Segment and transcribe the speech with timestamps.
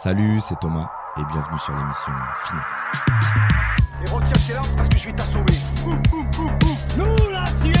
[0.00, 2.72] Salut, c'est Thomas et bienvenue sur l'émission Finex.
[4.00, 5.44] Et retiens tes larmes parce que je vais t'assommer.
[6.96, 7.72] Nous l'acier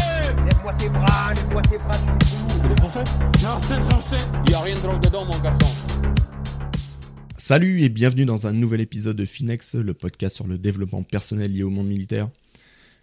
[0.44, 2.60] Lève-moi tes bras, lève-moi tes bras, tu me fous.
[2.60, 3.04] C'est français?
[3.44, 4.24] Non, c'est français.
[4.50, 5.72] Y a rien de drôle dedans, mon garçon.
[7.36, 11.52] Salut et bienvenue dans un nouvel épisode de Finex, le podcast sur le développement personnel
[11.52, 12.28] lié au monde militaire.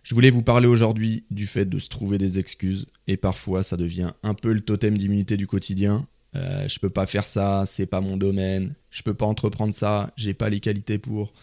[0.04, 3.78] Je voulais vous parler aujourd'hui du fait de se trouver des excuses et parfois ça
[3.78, 6.06] devient un peu le totem d'immunité du quotidien.
[6.36, 10.12] Euh, je peux pas faire ça, c'est pas mon domaine, je peux pas entreprendre ça,
[10.16, 11.34] j'ai pas les qualités pour.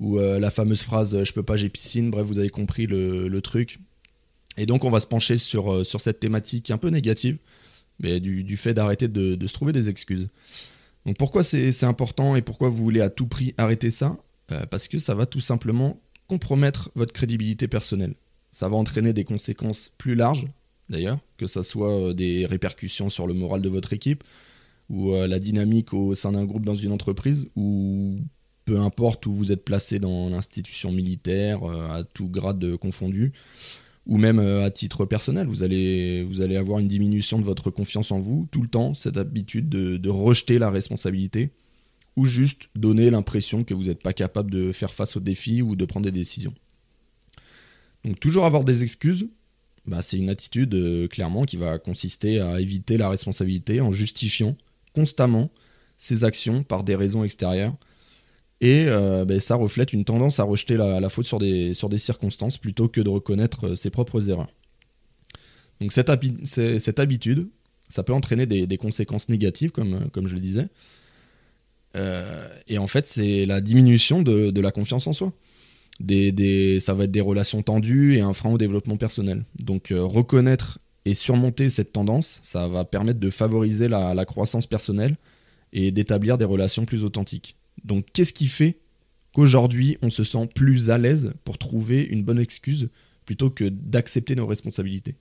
[0.00, 3.40] Ou euh, la fameuse phrase je peux pas, j'ai piscine, bref, vous avez compris le,
[3.40, 3.78] truc.
[4.56, 7.38] Et donc on va se pencher sur, euh, sur cette thématique un peu négative,
[8.00, 10.28] mais du, du fait d'arrêter de, de se trouver des excuses.
[11.06, 14.16] Donc pourquoi c'est important et pourquoi vous voulez à tout prix arrêter ça?
[14.52, 18.14] Euh, Parce que ça va tout simplement compromettre votre crédibilité personnelle.
[18.50, 20.46] Ça va entraîner des conséquences plus larges,
[20.88, 24.24] d'ailleurs, que ça soit euh, des répercussions sur le moral de votre équipe,
[24.90, 28.20] ou euh, la dynamique au sein d'un groupe dans une entreprise, ou
[28.64, 33.32] peu importe où vous êtes placé dans l'institution militaire, euh, à tout grade confondu,
[34.06, 38.12] ou même à titre personnel, vous allez, vous allez avoir une diminution de votre confiance
[38.12, 41.52] en vous, tout le temps, cette habitude de, de rejeter la responsabilité,
[42.16, 45.74] ou juste donner l'impression que vous n'êtes pas capable de faire face aux défis ou
[45.74, 46.54] de prendre des décisions.
[48.04, 49.28] Donc toujours avoir des excuses,
[49.86, 54.56] bah, c'est une attitude euh, clairement qui va consister à éviter la responsabilité en justifiant
[54.94, 55.50] constamment
[55.96, 57.74] ses actions par des raisons extérieures.
[58.60, 61.98] Et euh, bah, ça reflète une tendance à rejeter la, faute sur des, sur des
[61.98, 64.50] circonstances plutôt que de reconnaître euh, ses propres erreurs.
[65.80, 67.48] Donc cette, habitude,
[67.88, 70.68] ça peut entraîner des, conséquences négatives, comme, comme je le disais.
[72.68, 75.32] Et en fait, c'est la diminution de la confiance en soi.
[76.00, 79.44] Ça va être des relations tendues et un frein au développement personnel.
[79.58, 84.66] Donc euh, reconnaître et surmonter cette tendance, ça va permettre de favoriser la, la croissance
[84.66, 85.16] personnelle
[85.72, 87.56] et d'établir des relations plus authentiques.
[87.84, 88.78] Donc qu'est-ce qui fait
[89.34, 92.88] qu'aujourd'hui on se sent plus à l'aise pour trouver une bonne excuse
[93.26, 95.16] plutôt que d'accepter nos responsabilités?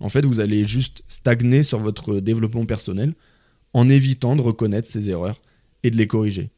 [0.00, 3.14] En fait, vous allez juste stagner sur votre développement personnel
[3.72, 5.40] en évitant de reconnaître ses erreurs
[5.82, 6.50] et de les corriger.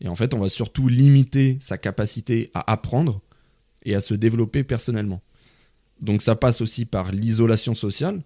[0.00, 3.20] Et en fait, on va surtout limiter sa capacité à apprendre
[3.84, 5.22] et à se développer personnellement.
[6.00, 8.22] Donc ça passe aussi par l'isolation sociale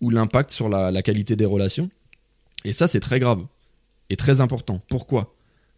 [0.00, 1.90] ou l'impact sur la, qualité des relations.
[2.64, 3.44] Et ça, c'est très grave
[4.10, 4.80] et très important.
[4.88, 5.34] Pourquoi?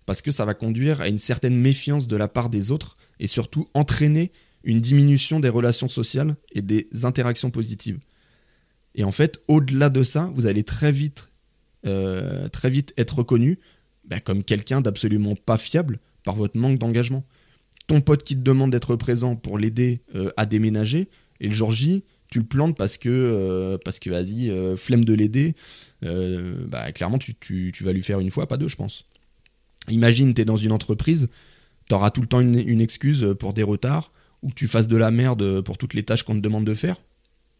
[0.06, 3.26] Parce que ça va conduire à une certaine méfiance de la part des autres et
[3.26, 7.98] surtout entraîner une diminution des relations sociales et des interactions positives.
[8.94, 11.30] Et en fait, au-delà de ça, vous allez très vite,
[11.84, 13.58] euh, très vite être reconnu
[14.08, 17.24] bah, comme quelqu'un d'absolument pas fiable par votre manque d'engagement.
[17.86, 21.08] Ton pote qui te demande d'être présent pour l'aider euh, à déménager,
[21.40, 25.04] et le jour J, tu le plantes parce que, euh, parce que vas-y, euh, flemme
[25.04, 25.54] de l'aider,
[26.02, 29.04] bah, clairement, tu, tu- vas lui faire une fois, pas deux, je pense.
[29.90, 31.28] Imagine, tu es dans une entreprise,
[31.88, 34.96] tu auras tout le temps une, excuse pour des retards, ou que tu fasses de
[34.96, 36.96] la merde pour toutes les tâches qu'on te demande de faire.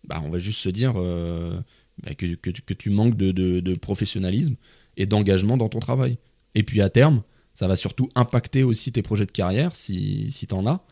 [0.09, 3.75] Bah, on va juste se dire bah, que, que que tu manques de- de- de
[3.75, 4.57] professionnalisme
[4.97, 6.19] et d'engagement dans ton travail.
[6.55, 7.23] Et puis à terme,
[7.55, 10.85] ça va surtout impacter aussi tes projets de carrière, si, si t'en as,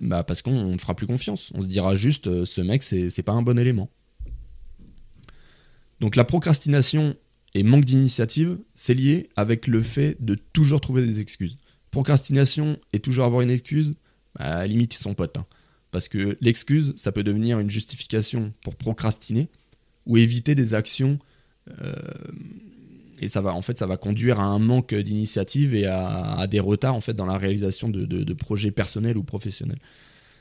[0.00, 1.50] bah parce qu'on ne fera plus confiance.
[1.54, 3.90] On se dira juste, euh, ce mec, c'est pas un bon élément.
[6.00, 7.16] Donc la procrastination
[7.54, 11.56] et manque d'initiative, c'est lié avec le fait de toujours trouver des excuses.
[11.90, 13.92] Procrastination et toujours avoir une excuse,
[14.38, 15.38] bah, limite ils sont potes.
[15.38, 15.46] hein.
[15.90, 19.48] Parce que l'excuse, ça peut devenir une justification pour procrastiner
[20.04, 21.18] ou éviter des actions
[21.80, 21.94] euh,
[23.20, 26.60] et ça va en fait ça va conduire à un manque d'initiative et à, des
[26.60, 29.78] retards en fait dans la réalisation de, projets personnels ou professionnels.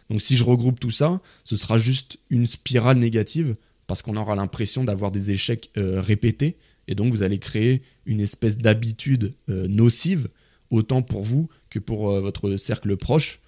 [0.10, 3.56] Donc si je regroupe tout ça, ce sera juste une spirale négative
[3.88, 8.20] parce qu'on aura l'impression d'avoir des échecs euh, répétés et donc vous allez créer une
[8.20, 10.28] espèce d'habitude euh, nocive
[10.70, 13.42] autant pour vous que pour euh, votre cercle proche.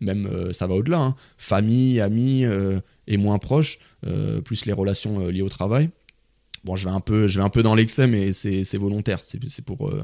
[0.00, 1.16] Même ça va au-delà, hein.
[1.36, 2.44] famille, amis
[3.06, 3.78] et moins proches,
[4.44, 5.90] plus les relations liées au travail.
[6.66, 9.20] Bon, je vais un peu, dans l'excès, mais c'est volontaire.
[9.22, 9.88] C'est pour.
[9.88, 10.02] euh,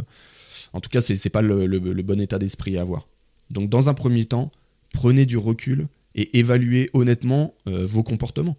[0.73, 1.67] En tout cas, c'est pas le,
[2.03, 3.09] bon état d'esprit à avoir.
[3.51, 4.53] Donc, dans un premier temps,
[4.95, 8.57] prenez du recul et évaluez honnêtement euh, vos comportements.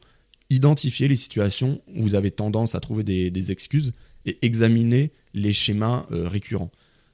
[0.49, 3.93] Identifiez les situations où vous avez tendance à trouver des, excuses
[4.25, 6.71] et examinez les schémas euh, récurrents.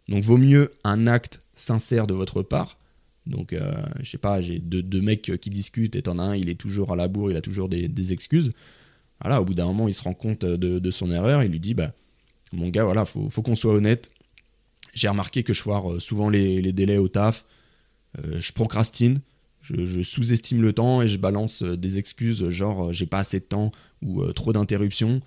[0.08, 2.80] Donc, vaut mieux un acte sincère de votre part.
[3.28, 3.72] Donc, euh,
[4.02, 6.92] je sais pas, j'ai deux, mecs qui discutent et t'en as un, il est toujours
[6.92, 8.50] à la bourre, il a toujours des excuses
[9.26, 11.44] au bout d'un moment, il se rend compte de, de son erreur.
[11.44, 11.94] Il lui dit bah,
[12.54, 14.12] Mon gars, voilà, faut, qu'on soit honnête.
[14.94, 17.46] J'ai remarqué que je foire euh, souvent les, délais au taf.
[18.18, 19.22] Euh, je procrastine.
[19.62, 23.40] Je, sous-estime le temps et je balance euh, des excuses genre euh, j'ai pas assez
[23.40, 23.72] de temps
[24.02, 25.22] ou euh, trop d'interruptions.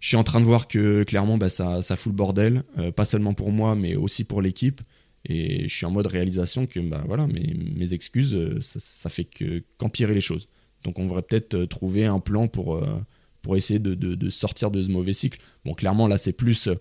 [0.00, 3.04] je suis en train de voir que clairement bah, ça, fout le bordel, euh, pas
[3.04, 4.80] seulement pour moi, mais aussi pour l'équipe.
[5.24, 9.62] Et je suis en mode réalisation que bah, voilà, mes, excuses, euh, ça, fait que
[9.76, 10.48] qu'empirer les choses.
[10.84, 13.00] Donc on devrait peut-être euh, trouver un plan pour, euh,
[13.42, 15.40] pour essayer de, de- sortir de ce mauvais cycle.
[15.64, 16.74] Bon, clairement, là, c'est plus euh,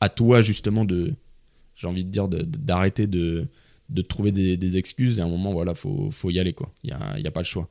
[0.00, 1.14] à toi, justement, de,
[1.74, 3.46] j'ai envie de dire, d'arrêter de,
[3.88, 5.18] de trouver des, excuses.
[5.18, 6.72] Et à un moment, voilà, faut, faut y aller, quoi.
[6.82, 7.68] Il n'y a, y a pas le choix.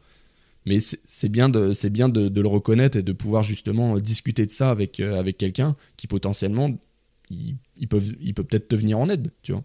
[0.65, 4.69] Mais c'est bien, de, bien de, le reconnaître et de pouvoir justement discuter de ça
[4.69, 6.77] avec, avec quelqu'un qui potentiellement,
[7.29, 8.01] il, peut,
[8.33, 9.63] peut-être te venir en aide, tu vois.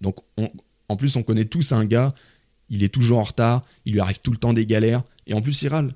[0.00, 0.50] Donc, on-
[0.88, 2.14] en plus, on connaît tous un gars,
[2.68, 5.40] il est toujours en retard, il lui arrive tout le temps des galères, et en
[5.40, 5.94] plus, il râle.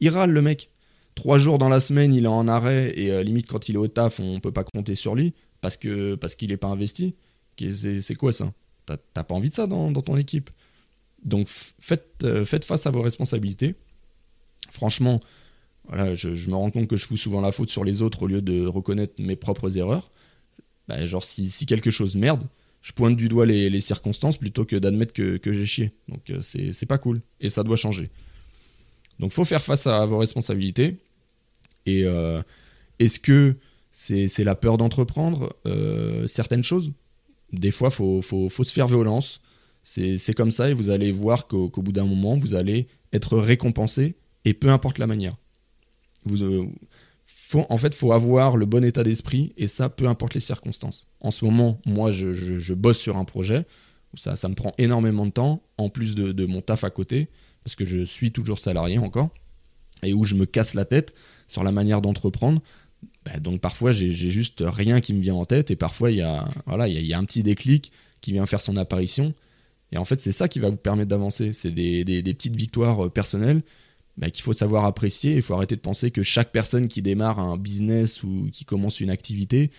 [0.00, 0.70] Il râle, le mec.
[1.14, 3.78] Trois jours dans la semaine, il est en arrêt, et euh, limite, quand il est
[3.78, 7.14] au taf, on peut pas compter sur lui, parce qu'il est pas investi.
[7.58, 8.52] C'est quoi ça?
[8.84, 10.50] T'as pas envie de ça dans, ton équipe?
[11.24, 11.48] Donc,
[12.22, 13.74] euh, faites face à vos responsabilités.
[14.70, 15.20] Franchement,
[15.88, 18.22] voilà, je, je me rends compte que je fous souvent la faute sur les autres
[18.22, 20.10] au lieu de reconnaître mes propres erreurs.
[20.88, 22.46] Bah, genre, si, si quelque chose merde,
[22.82, 25.92] je pointe du doigt les, circonstances plutôt que d'admettre que, j'ai chié.
[26.08, 27.20] Donc, euh, c'est pas cool.
[27.40, 28.10] Et ça doit changer.
[29.18, 30.96] Donc, faut faire face à vos responsabilités.
[31.86, 32.40] Et euh,
[32.98, 33.56] est-ce que
[33.90, 36.92] c'est la peur d'entreprendre euh, certaines choses?
[37.52, 39.40] Des fois, faut, faut, se faire violence.
[39.82, 44.16] C'est comme ça et vous allez voir qu'au bout d'un moment, vous allez être récompensé
[44.44, 45.36] et peu importe la manière.
[46.24, 46.72] Vous,
[47.48, 51.06] faut, en fait, faut avoir le bon état d'esprit et ça, peu importe les circonstances.
[51.20, 53.66] En ce moment, moi, je, bosse sur un projet
[54.12, 57.28] où ça, ça me prend énormément de temps, en plus de, mon taf à côté,
[57.62, 59.30] parce que je suis toujours salarié encore,
[60.02, 61.14] et où je me casse la tête
[61.46, 62.60] sur la manière d'entreprendre.
[63.24, 66.22] Bah, donc parfois, j'ai juste rien qui me vient en tête, et parfois, il y
[66.22, 66.48] a,
[66.88, 67.92] y a- un petit déclic
[68.22, 69.34] qui vient faire son apparition.
[69.92, 71.52] Et en fait, c'est ça qui va vous permettre d'avancer.
[71.52, 73.62] C'est des petites victoires euh, personnelles
[74.18, 75.34] bah, qu'il faut savoir apprécier.
[75.36, 79.00] Il faut arrêter de penser que chaque personne qui démarre un business ou qui commence
[79.00, 79.70] une activité,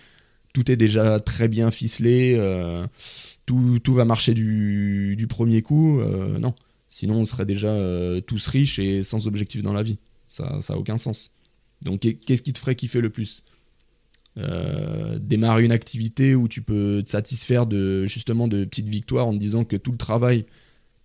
[0.54, 2.86] tout est déjà très bien ficelé, euh,
[3.46, 6.00] tout, tout va marcher du, du premier coup.
[6.00, 6.54] euh, non,
[6.88, 9.98] sinon on serait déjà euh, tous riches et sans objectif dans la vie.
[10.26, 11.30] Ça n'a aucun sens.
[11.82, 13.42] Donc qu'est- qu'est-ce qui te ferait kiffer le plus?
[15.20, 19.38] Démarrer une activité où tu peux te satisfaire de justement de petites victoires en te
[19.38, 20.46] disant que tout le travail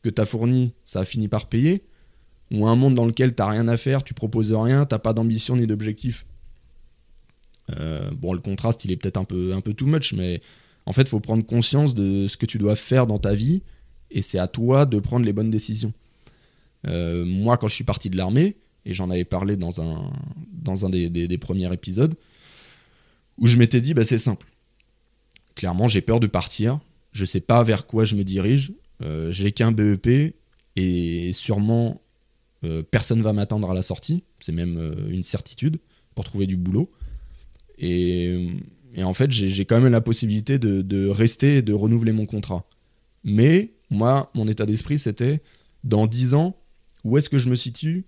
[0.04, 1.82] que tu as fourni, ça a fini par payer?
[2.54, 5.58] Ou un monde dans lequel t'as rien à faire, tu proposes rien, t'as pas d'ambition
[5.58, 6.26] ni d'objectif.
[7.72, 10.42] Euh, bon, le contraste, il est peut-être un peu, un peu too much, mais
[10.86, 13.64] en fait, faut prendre conscience de ce que tu dois faire dans ta vie,
[14.12, 15.94] et c'est à toi de prendre les bonnes décisions.
[16.88, 20.12] Euh, moi, quand je suis parti de l'armée, et j'en avais parlé dans un,
[20.92, 22.14] des premiers épisodes,
[23.40, 24.46] où je m'étais dit, bah, c'est simple.
[25.56, 26.80] Clairement, j'ai peur de partir,
[27.14, 30.36] je sais pas vers quoi je me dirige, euh, j'ai qu'un BEP,
[30.76, 32.02] et sûrement
[32.64, 35.80] euh, personne va m'attendre à la sortie, c'est même euh, une certitude
[36.16, 36.92] pour trouver du boulot.
[37.78, 38.48] Et,
[38.96, 42.66] et en fait, j'ai quand même la possibilité de, rester et de renouveler mon contrat.
[43.24, 45.42] Mais moi, mon état d'esprit, c'était
[45.84, 46.56] dans 10 ans,
[47.04, 48.06] où est-ce que je me situe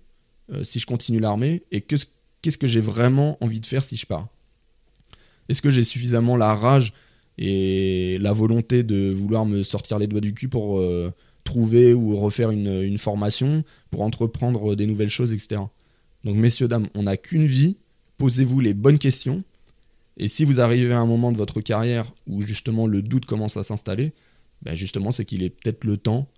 [0.52, 1.96] euh, si je continue l'armée et que-
[2.40, 4.28] qu'est-ce que j'ai vraiment envie de faire si je pars?
[5.48, 6.92] Est-ce que j'ai suffisamment la rage
[7.38, 11.12] et la volonté de vouloir me sortir les doigts du cul pour euh,
[11.46, 15.62] trouver ou refaire une, formation, pour entreprendre des nouvelles choses, etc.
[16.24, 17.76] Donc, messieurs, dames, on n'a qu'une vie,
[18.18, 19.42] posez-vous les bonnes questions.
[20.18, 23.56] Et si vous arrivez à un moment de votre carrière où justement le doute commence
[23.56, 24.12] à s'installer,
[24.62, 26.28] ben justement, c'est qu'il est peut-être le temps,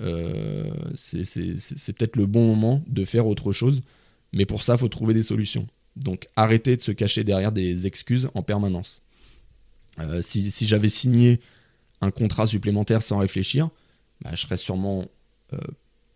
[0.00, 3.82] euh, c'est peut-être le bon moment de faire autre chose.
[4.32, 5.66] Mais pour ça, il faut trouver des solutions.
[5.96, 9.02] Donc arrêtez de se cacher derrière des excuses en permanence.
[9.98, 11.40] Euh, si si j'avais signé
[12.00, 13.70] un contrat supplémentaire sans réfléchir,
[14.22, 15.04] bah, je serais sûrement
[15.52, 15.58] euh,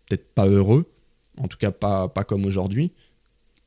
[0.07, 0.91] peut-être pas heureux,
[1.37, 2.91] en tout cas pas, pas comme aujourd'hui.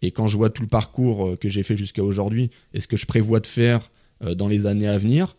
[0.03, 2.87] Et quand je vois tout le parcours euh, que j'ai fait jusqu'à aujourd'hui et ce
[2.87, 3.91] que je prévois de faire
[4.23, 5.37] euh, dans les années à venir,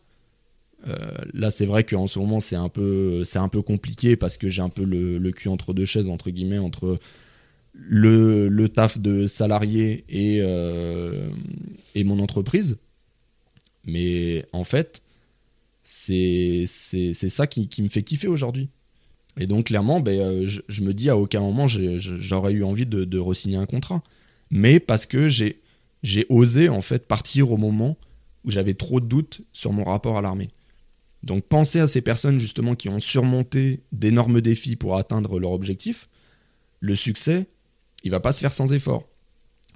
[1.34, 4.62] là c'est vrai qu'en ce moment c'est un, peu, un peu compliqué parce que j'ai
[4.62, 7.00] un peu le, le cul entre deux chaises, entre guillemets, entre
[7.74, 10.38] le, le taf de salarié et,
[11.96, 12.78] et mon entreprise.
[13.86, 15.02] Mais en fait,
[15.84, 18.70] c'est c'est ça qui, qui me fait kiffer aujourd'hui.
[19.38, 23.20] Et donc, clairement, ben, euh, je, me dis à aucun moment j'aurais eu envie de,
[23.20, 24.02] re-signer un contrat.
[24.52, 25.62] Mais parce que j'ai
[26.04, 27.98] j'ai osé en fait partir au moment
[28.44, 30.50] où j'avais trop de doutes sur mon rapport à l'armée.
[31.24, 36.08] Donc, pensez à ces personnes justement qui ont surmonté d'énormes défis pour atteindre leur objectif.
[36.80, 37.48] Le succès,
[38.04, 39.08] il va pas se faire sans effort.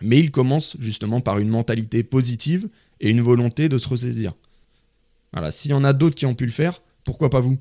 [0.03, 4.33] Mais il commence justement par une mentalité positive et une volonté de se ressaisir.
[5.33, 7.57] Voilà, s'il y en a d'autres qui ont pu le faire, pourquoi pas vous?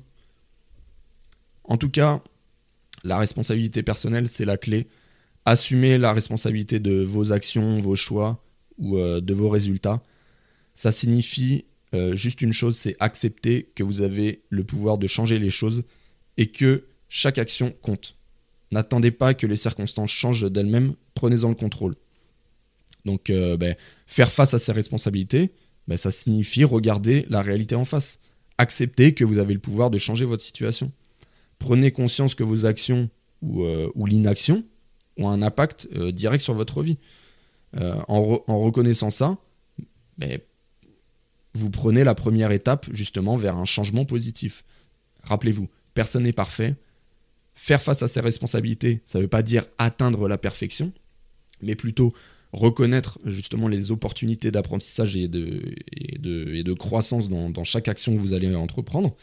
[1.69, 2.21] En tout cas,
[3.05, 4.87] la responsabilité personnelle, c'est la clé.
[5.45, 8.43] Assumez la responsabilité de vos actions, vos choix,
[8.79, 10.01] ou euh, de vos résultats,
[10.73, 15.37] ça signifie euh, juste une chose, c'est accepter que vous avez le pouvoir de changer
[15.39, 15.83] les choses
[16.37, 18.15] et que chaque action compte.
[18.71, 21.95] N'attendez pas que les circonstances changent d'elles-mêmes, prenez-en le contrôle.
[23.05, 25.51] Donc euh, ben, faire face à ses responsabilités,
[25.87, 28.19] ben, ça signifie regarder la réalité en face.
[28.57, 30.91] Accepter que vous avez le pouvoir de changer votre situation.
[31.59, 33.09] Prenez conscience que vos actions
[33.41, 34.63] ou, euh, l'inaction
[35.17, 36.97] ont un impact euh, direct sur votre vie.
[37.79, 39.37] Euh, en, re- en reconnaissant ça,
[41.53, 44.63] vous prenez la première étape justement vers un changement positif.
[45.23, 46.75] Rappelez-vous, personne n'est parfait.
[47.53, 50.93] Faire face à ses responsabilités, ça ne veut pas dire atteindre la perfection,
[51.61, 52.13] mais plutôt
[52.53, 59.15] reconnaître justement les opportunités d'apprentissage et de, croissance dans chaque action que vous allez entreprendre.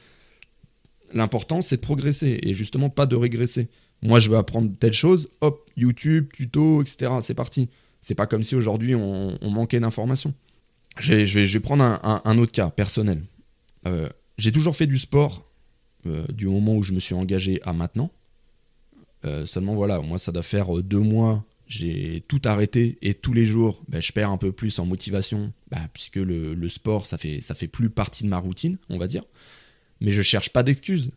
[1.14, 3.68] L'important, c'est de progresser et justement pas de régresser.
[4.02, 7.12] Moi, je veux apprendre telle chose, hop, YouTube, tuto, etc.
[7.20, 7.68] C'est parti.
[8.00, 10.34] C'est pas comme si aujourd'hui on, manquait d'informations.
[10.98, 13.22] Je vais, prendre un, autre cas personnel.
[13.86, 14.08] Euh,
[14.38, 15.50] J'ai toujours fait du sport
[16.06, 18.10] euh, du moment où je me suis engagé à maintenant.
[19.24, 23.44] Euh, seulement voilà, moi ça doit faire deux mois, j'ai tout arrêté et tous les
[23.44, 27.18] jours, ben, je perds un peu plus en motivation, bah, puisque le, le sport ça
[27.18, 29.24] fait, ça fait plus partie de ma routine, on va dire.
[30.00, 31.10] Mais je cherche pas d'excuses.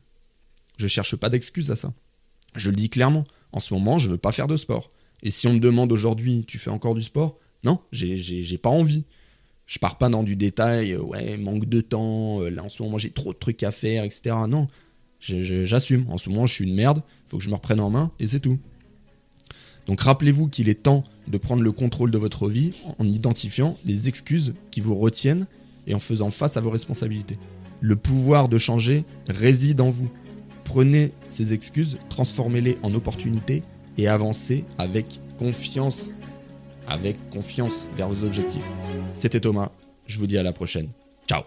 [0.77, 1.93] Je cherche pas d'excuses à ça.
[2.55, 3.25] Je le dis clairement.
[3.51, 4.89] En ce moment, je veux pas faire de sport.
[5.23, 7.35] Et si on me demande aujourd'hui, tu fais encore du sport?
[7.63, 9.03] Non, j'ai- pas envie.
[9.65, 12.81] Je pars pas dans du détail, euh, ouais, manque de temps, euh, là en ce
[12.81, 14.35] moment j'ai trop de trucs à faire, etc.
[14.47, 14.67] Non,
[15.19, 16.05] j'assume.
[16.09, 18.25] En ce moment, je suis une merde, faut que je me reprenne en main et
[18.25, 18.57] c'est tout.
[19.85, 24.07] Donc rappelez-vous qu'il est temps de prendre le contrôle de votre vie en identifiant les
[24.07, 25.45] excuses qui vous retiennent
[25.85, 27.37] et en faisant face à vos responsabilités.
[27.81, 30.09] Le pouvoir de changer réside en vous.
[30.63, 33.63] Prenez ces excuses, transformez-les en opportunités
[33.97, 36.11] et avancez avec confiance,
[36.87, 38.65] avec confiance vers vos objectifs.
[39.13, 39.71] C'était Thomas,
[40.05, 40.89] je vous dis à la prochaine.
[41.27, 41.43] Ciao